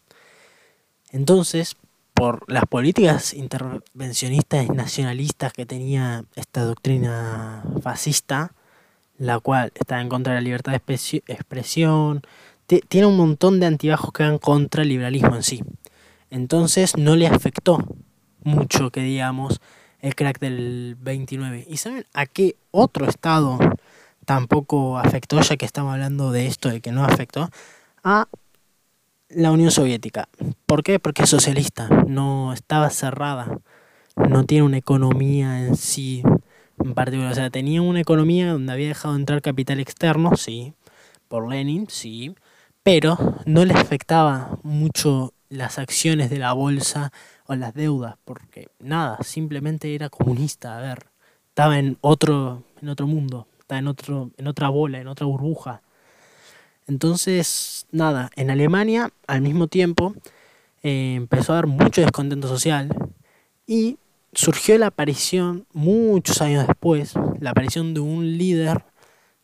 [1.11, 1.75] Entonces,
[2.13, 8.53] por las políticas intervencionistas y nacionalistas que tenía esta doctrina fascista,
[9.17, 12.21] la cual está en contra de la libertad de expresión,
[12.87, 15.63] tiene un montón de antibajos que van contra el liberalismo en sí.
[16.29, 17.79] Entonces no le afectó
[18.43, 19.59] mucho que digamos
[20.01, 21.65] el crack del 29.
[21.67, 23.57] ¿Y saben a qué otro estado
[24.25, 27.49] tampoco afectó, ya que estamos hablando de esto, de que no afectó,
[28.03, 28.27] a
[29.29, 30.27] la Unión Soviética.
[30.65, 30.99] ¿Por qué?
[30.99, 33.59] Porque es socialista, no estaba cerrada,
[34.15, 36.23] no tiene una economía en sí
[36.83, 37.31] en particular.
[37.31, 40.73] O sea, tenía una economía donde había dejado entrar capital externo, sí,
[41.27, 42.35] por Lenin, sí,
[42.83, 47.11] pero no le afectaba mucho las acciones de la bolsa
[47.47, 51.07] o las deudas, porque nada, simplemente era comunista, a ver,
[51.49, 55.81] estaba en otro, en otro mundo, estaba en, otro, en otra bola, en otra burbuja.
[56.87, 60.15] Entonces, nada, en Alemania al mismo tiempo
[60.83, 62.89] eh, empezó a haber mucho descontento social
[63.67, 63.97] y
[64.33, 68.85] surgió la aparición, muchos años después, la aparición de un líder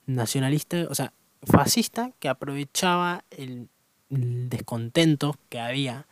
[0.05, 3.69] nacionalista, o sea, fascista, que aprovechaba el,
[4.09, 6.07] descontento que había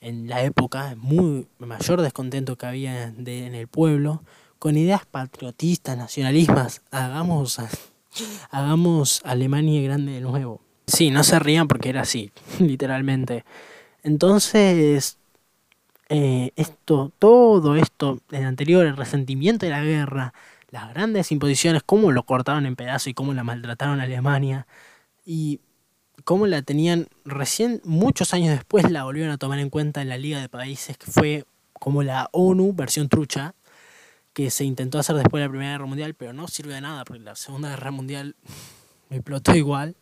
[0.00, 4.22] en la época, muy mayor descontento que había en el pueblo,
[4.58, 7.58] con ideas patriotistas, nacionalismas, hagamos,
[8.50, 10.60] hagamos Alemania grande de nuevo.
[10.86, 13.44] Sí, no se rían porque era así, literalmente.
[14.02, 15.18] Entonces,
[16.08, 20.32] eh, esto, todo esto, el anterior, el resentimiento de la guerra,
[20.70, 24.66] las grandes imposiciones, cómo lo cortaron en pedazos y cómo la maltrataron a Alemania,
[25.24, 25.60] y
[26.24, 30.16] cómo la tenían recién, muchos años después, la volvieron a tomar en cuenta en la
[30.16, 33.54] Liga de Países, que fue como la ONU versión trucha,
[34.32, 37.04] que se intentó hacer después de la Primera Guerra Mundial, pero no sirvió de nada,
[37.04, 38.36] porque la Segunda Guerra Mundial
[39.10, 39.96] explotó igual.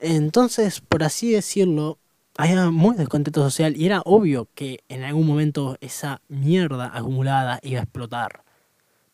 [0.00, 1.98] Entonces, por así decirlo,
[2.36, 7.80] había muy descontento social y era obvio que en algún momento esa mierda acumulada iba
[7.80, 8.42] a explotar.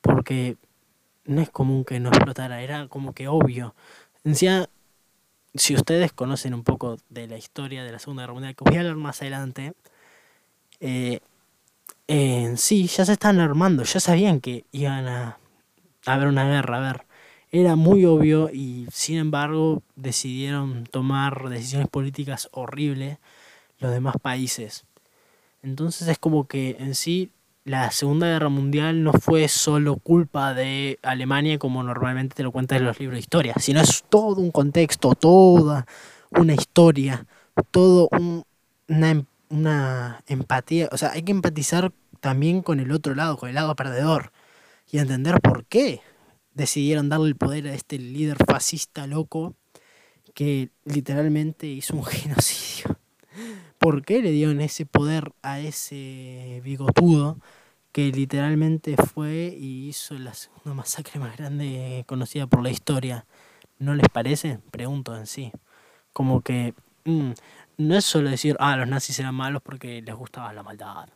[0.02, 0.56] Porque
[1.24, 3.74] no es común que no explotara, era como que obvio.
[4.24, 4.68] Decía,
[5.54, 8.76] si ustedes conocen un poco de la historia de la Segunda Guerra Mundial, que voy
[8.76, 9.74] a hablar más adelante,
[10.80, 11.20] eh,
[12.08, 15.38] en sí ya se estaban armando, ya sabían que iban a,
[16.06, 17.06] a haber una guerra, a ver
[17.54, 23.18] era muy obvio y sin embargo decidieron tomar decisiones políticas horribles
[23.78, 24.84] los demás países.
[25.62, 27.30] Entonces es como que en sí
[27.64, 32.78] la Segunda Guerra Mundial no fue solo culpa de Alemania como normalmente te lo cuentan
[32.78, 35.86] en los libros de historia, sino es todo un contexto, toda
[36.30, 37.26] una historia,
[37.70, 38.08] todo
[38.88, 43.48] una, em, una empatía, o sea, hay que empatizar también con el otro lado, con
[43.48, 44.30] el lado perdedor
[44.90, 46.02] y entender por qué
[46.52, 49.54] decidieron darle el poder a este líder fascista loco
[50.34, 52.98] que literalmente hizo un genocidio.
[53.78, 57.38] ¿Por qué le dieron ese poder a ese bigotudo
[57.92, 63.26] que literalmente fue y hizo la segunda masacre más grande conocida por la historia?
[63.78, 64.58] ¿No les parece?
[64.70, 65.52] Pregunto en sí.
[66.12, 67.32] Como que mm,
[67.78, 71.08] no es solo decir, ah, los nazis eran malos porque les gustaba la maldad.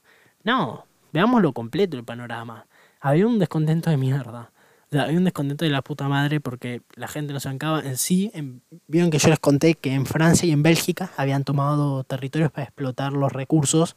[0.44, 2.66] No, veámoslo completo el panorama.
[3.00, 4.50] Había un descontento de mierda
[4.92, 8.32] había un descontento de la puta madre porque la gente no se bancaba en sí.
[8.86, 12.64] vieron que yo les conté que en Francia y en Bélgica habían tomado territorios para
[12.64, 13.96] explotar los recursos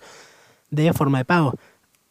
[0.69, 1.55] de forma de pago.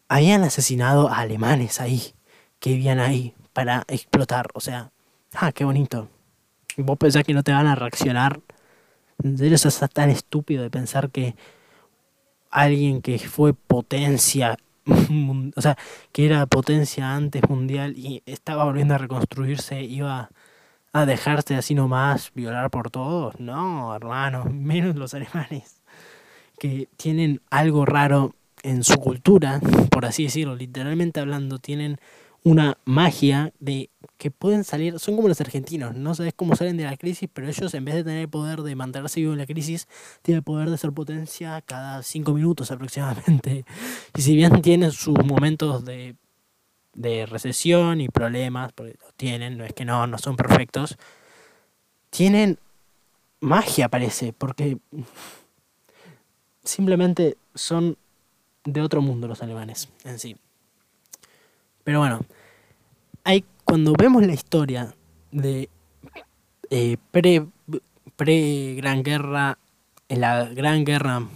[0.07, 2.13] Habían asesinado a alemanes ahí,
[2.59, 4.47] que vivían ahí para explotar.
[4.53, 4.91] O sea,
[5.33, 6.09] ah, qué bonito.
[6.77, 8.41] Vos pensás que no te van a reaccionar.
[9.23, 11.35] ¿En serio estás tan estúpido de pensar que
[12.49, 14.57] alguien que fue potencia
[15.55, 15.77] o sea,
[16.11, 20.29] que era potencia antes mundial y estaba volviendo a reconstruirse, iba
[20.93, 23.39] a dejarse así nomás violar por todos.
[23.39, 25.81] No, hermano, menos los alemanes,
[26.59, 31.97] que tienen algo raro en su cultura, por así decirlo, literalmente hablando, tienen
[32.43, 36.83] una magia de que pueden salir, son como los argentinos, no sabes cómo salen de
[36.83, 39.45] la crisis, pero ellos en vez de tener el poder de mantenerse vivo en la
[39.45, 39.87] crisis,
[40.21, 43.65] tienen el poder de ser potencia cada cinco minutos aproximadamente.
[44.15, 46.15] Y si bien tienen sus momentos de,
[46.93, 50.97] de recesión y problemas, porque los tienen, no es que no, no son perfectos,
[52.09, 52.59] tienen
[53.39, 54.77] magia parece, porque
[56.63, 57.97] simplemente son
[58.65, 60.37] de otro mundo los alemanes en sí.
[61.83, 62.21] Pero bueno,
[63.23, 64.95] hay, cuando vemos la historia
[65.31, 65.69] de
[66.69, 67.45] eh, pre,
[68.15, 69.57] pre Gran Guerra,
[70.09, 71.27] en la Gran Guerra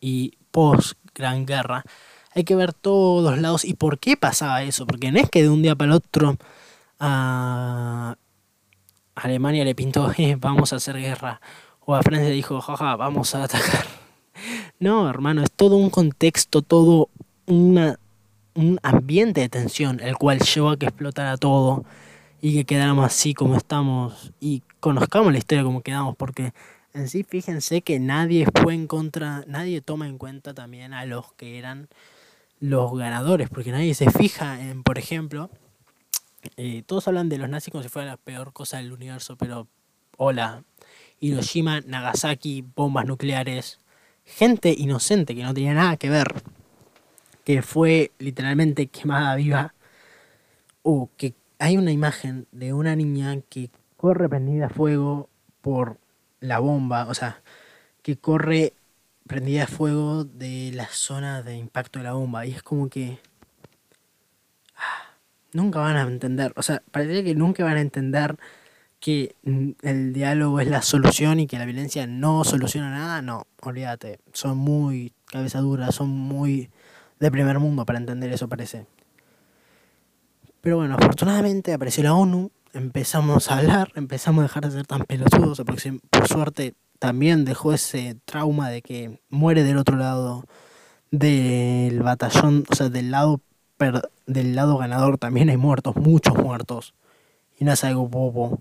[0.00, 1.84] y post Gran Guerra,
[2.34, 3.64] hay que ver todos lados.
[3.64, 6.36] Y por qué pasaba eso, porque no es que de un día para el otro
[6.98, 8.16] a
[9.14, 11.40] Alemania le pintó, vamos a hacer guerra,
[11.80, 13.86] o a Francia dijo, jaja, vamos a atacar.
[14.78, 17.10] No, hermano, es todo un contexto, todo
[17.44, 17.99] una
[18.60, 21.84] un ambiente de tensión, el cual llevó a que explotara todo
[22.40, 26.52] y que quedáramos así como estamos y conozcamos la historia como quedamos, porque
[26.94, 31.32] en sí fíjense que nadie fue en contra, nadie toma en cuenta también a los
[31.34, 31.88] que eran
[32.60, 35.50] los ganadores, porque nadie se fija en, por ejemplo,
[36.56, 39.68] Eh, todos hablan de los nazis como si fuera la peor cosa del universo, pero
[40.16, 40.64] hola,
[41.20, 43.78] Hiroshima, Nagasaki, bombas nucleares,
[44.24, 46.28] gente inocente que no tenía nada que ver,
[47.44, 49.74] que fue literalmente quemada viva,
[50.82, 55.28] o que hay una imagen de una niña que corre prendida a fuego
[55.60, 55.98] por
[56.40, 57.42] la bomba, o sea,
[58.02, 58.72] que corre
[59.26, 63.18] prendida a fuego de la zona de impacto de la bomba, y es como que
[65.52, 68.36] nunca van a entender, o sea, parece que nunca van a entender
[69.00, 73.46] que mm, el diálogo es la solución y que la violencia no soluciona nada, no,
[73.62, 76.70] olvídate, son muy cabezaduras, son muy
[77.20, 78.86] de primer mundo para entender eso parece.
[80.60, 85.04] Pero bueno, afortunadamente apareció la ONU, empezamos a hablar, empezamos a dejar de ser tan
[85.04, 90.44] pelotudos, por suerte también dejó ese trauma de que muere del otro lado
[91.10, 93.40] del batallón, o sea, del lado
[94.26, 96.94] del lado ganador también hay muertos, muchos muertos.
[97.58, 98.60] Y no es algo bobo.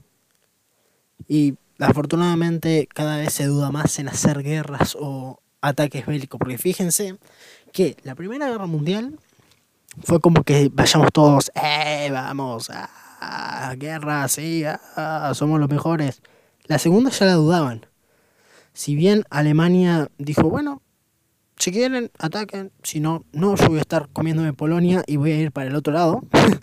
[1.27, 6.39] Y afortunadamente cada vez se duda más en hacer guerras o ataques bélicos.
[6.39, 7.17] Porque fíjense
[7.71, 9.19] que la Primera Guerra Mundial
[10.03, 14.63] fue como que vayamos todos, eh, vamos, a guerra, sí,
[15.33, 16.21] somos los mejores.
[16.65, 17.85] La segunda ya la dudaban.
[18.73, 20.81] Si bien Alemania dijo, bueno,
[21.57, 22.71] si quieren, ataquen.
[22.83, 25.75] Si no, no, yo voy a estar comiéndome Polonia y voy a ir para el
[25.75, 26.23] otro lado.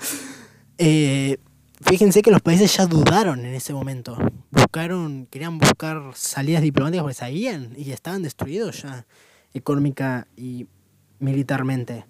[0.78, 1.38] Eh,
[1.80, 4.18] fíjense que los países ya dudaron en ese momento.
[4.50, 9.06] Buscaron, querían buscar salidas diplomáticas porque sabían y estaban destruidos ya
[9.54, 10.66] económica y
[11.18, 12.06] militarmente.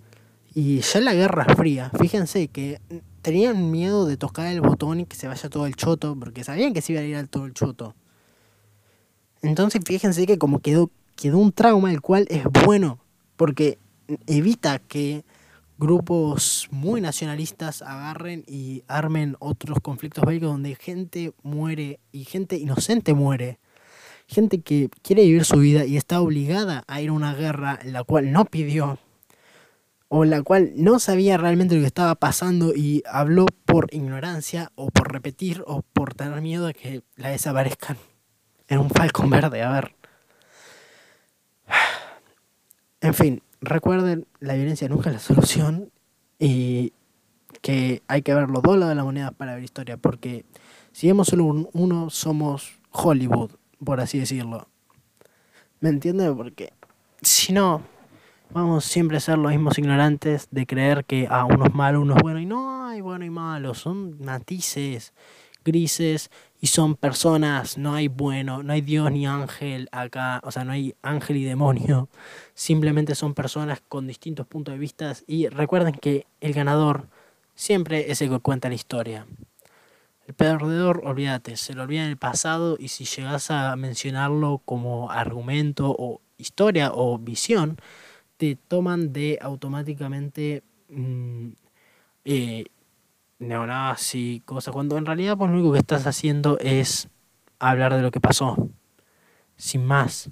[0.54, 2.80] Y ya en la Guerra Fría, fíjense que
[3.22, 6.72] tenían miedo de tocar el botón y que se vaya todo el choto, porque sabían
[6.72, 7.94] que se iba a ir todo el choto.
[9.42, 13.00] Entonces fíjense que como quedó quedó un trauma el cual es bueno
[13.36, 13.78] porque
[14.26, 15.24] evita que
[15.78, 23.14] grupos muy nacionalistas agarren y armen otros conflictos bélicos donde gente muere y gente inocente
[23.14, 23.58] muere.
[24.28, 28.02] Gente que quiere vivir su vida y está obligada a ir a una guerra la
[28.04, 28.98] cual no pidió
[30.08, 34.90] o la cual no sabía realmente lo que estaba pasando y habló por ignorancia o
[34.90, 37.96] por repetir o por tener miedo de que la desaparezcan
[38.68, 39.62] en un falcón verde.
[39.62, 39.94] A ver,
[43.00, 45.90] en fin, recuerden, la violencia nunca es la solución
[46.38, 46.92] y
[47.62, 50.44] que hay que ver los dos lados de la moneda para ver historia, porque
[50.92, 53.50] si vemos solo uno, somos Hollywood,
[53.84, 54.68] por así decirlo.
[55.80, 56.32] ¿Me entiendes?
[56.36, 56.72] Porque
[57.20, 57.82] si no,
[58.50, 62.00] vamos siempre a ser los mismos ignorantes de creer que a ah, uno es malo,
[62.00, 65.12] uno es bueno, y no hay bueno y malo, son matices
[65.66, 70.64] grises y son personas, no hay bueno, no hay Dios ni ángel acá, o sea,
[70.64, 72.08] no hay ángel y demonio,
[72.54, 77.08] simplemente son personas con distintos puntos de vista y recuerden que el ganador
[77.54, 79.26] siempre es el que cuenta la historia.
[80.26, 85.10] El perdedor, olvídate, se lo olvida en el pasado y si llegas a mencionarlo como
[85.12, 87.76] argumento o historia o visión,
[88.36, 91.50] te toman de automáticamente mm,
[92.24, 92.64] eh,
[93.38, 97.08] neonazi, cosas, cuando en realidad pues lo único que estás haciendo es
[97.60, 98.56] hablar de lo que pasó.
[99.56, 100.28] Sin más,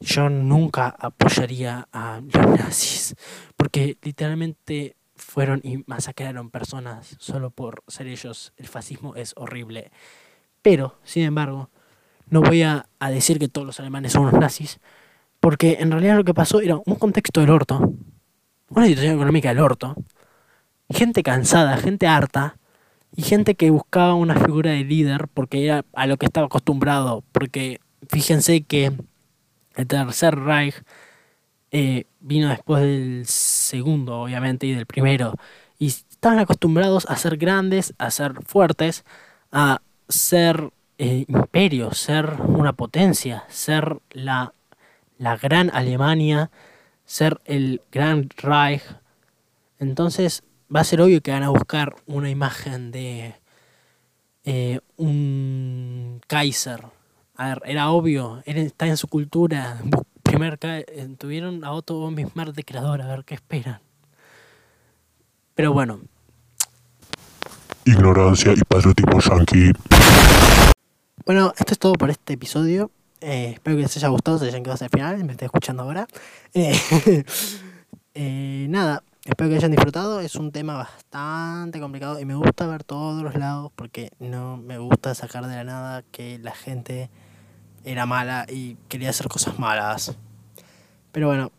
[0.00, 3.14] yo nunca apoyaría a los nazis,
[3.56, 8.52] porque literalmente fueron y masacraron personas solo por ser ellos.
[8.56, 9.90] El fascismo es horrible.
[10.62, 11.70] Pero, sin embargo,
[12.30, 14.80] no voy a, decir que todos los alemanes son unos nazis,
[15.40, 17.94] porque en realidad lo que pasó era un contexto del orto,
[18.70, 19.96] una situación económica del orto,
[20.90, 22.58] gente cansada, gente harta
[23.14, 27.24] y gente que buscaba una figura de líder porque era a lo que estaba acostumbrado.
[27.32, 28.92] Porque fíjense que
[29.76, 30.74] el Tercer Reich
[31.70, 35.34] eh, vino después del segundo, obviamente, y del primero.
[35.78, 39.04] Y estaban acostumbrados a ser grandes, a ser fuertes,
[39.52, 44.54] a ser eh, imperios, ser una potencia, ser la,
[45.18, 46.50] la gran Alemania,
[47.04, 48.82] ser el gran Reich.
[49.78, 50.42] Entonces
[50.74, 53.34] va a ser obvio que van a buscar una imagen de
[54.44, 56.84] eh, un Kaiser.
[57.36, 59.80] A ver, era obvio, está en su cultura.
[60.38, 63.80] Primer, eh, tuvieron a Otto Bismarck de creador, a ver qué esperan.
[65.56, 65.98] Pero bueno.
[67.84, 69.72] Ignorancia y patriotismo yankee.
[71.26, 72.92] Bueno, esto es todo por este episodio.
[73.20, 75.82] Eh, espero que les haya gustado, se hayan quedado hasta el final, me estoy escuchando
[75.82, 76.06] ahora.
[78.14, 80.20] nada, Espero que hayan disfrutado.
[80.20, 84.78] Es un tema bastante complicado y me gusta ver todos los lados porque no me
[84.78, 87.10] gusta sacar de la nada que la gente
[87.84, 90.16] era mala y quería hacer cosas malas.
[91.12, 91.52] Pero bueno,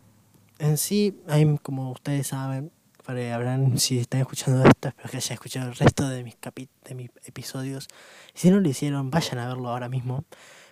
[0.58, 1.16] en sí,
[1.62, 2.70] como ustedes saben,
[3.04, 6.36] para habrán, si están escuchando esto, espero que hayan escuchado el resto de mis,
[6.84, 7.88] de mis episodios.
[8.34, 10.24] Si no lo hicieron, vayan a verlo ahora mismo.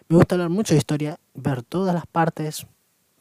[0.09, 2.66] Me gusta hablar mucho de historia, ver todas las partes,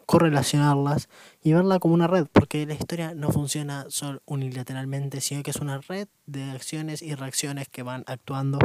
[0.06, 1.10] correlacionarlas
[1.44, 5.58] y verla como una red, porque la historia no funciona solo unilateralmente, sino que es
[5.58, 8.60] una red de acciones y reacciones que van actuando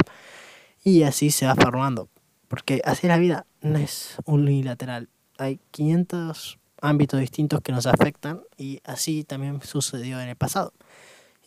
[0.83, 2.09] y así se va formando.
[2.47, 5.09] Porque así la vida no es unilateral.
[5.37, 10.73] Hay 500 ámbitos distintos que nos afectan y así también sucedió en el pasado.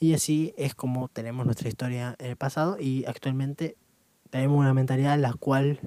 [0.00, 3.76] Y así es como tenemos nuestra historia en el pasado y actualmente
[4.30, 5.78] tenemos una mentalidad en la cual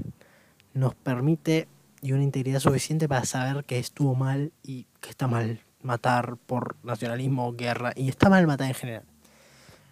[0.74, 1.68] nos permite
[2.02, 6.76] y una integridad suficiente para saber que estuvo mal y que está mal matar por
[6.84, 9.04] nacionalismo, guerra y está mal matar en general.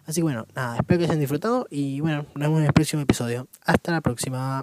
[0.06, 3.02] Así que bueno, nada, espero que hayan disfrutado y bueno, nos vemos en el próximo
[3.02, 3.48] episodio.
[3.64, 4.62] Hasta la próxima.